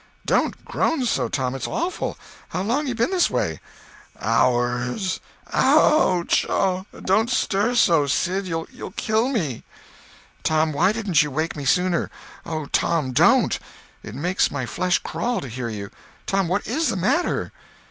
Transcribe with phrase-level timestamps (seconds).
[0.25, 2.17] Don't groan so, Tom, it's awful.
[2.49, 3.59] How long you been this way?"
[4.19, 5.19] "Hours.
[5.53, 6.43] Ouch!
[6.49, 9.63] Oh, don't stir so, Sid, you'll kill me."
[10.41, 12.09] "Tom, why didn't you wake me sooner?
[12.47, 13.59] Oh, Tom, don't!
[14.01, 15.91] It makes my flesh crawl to hear you.
[16.25, 17.51] Tom, what is the matter?"